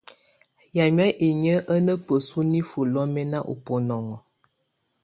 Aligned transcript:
Yámɛ̀á 0.77 1.15
inyǝ́ 1.27 1.57
á 1.73 1.75
ná 1.85 1.93
bǝ́su 2.05 2.39
nifuǝ́ 2.51 2.87
lɔ́mɛ́na 2.93 3.39
ú 3.51 3.53
bunɔŋɔ. 3.63 4.15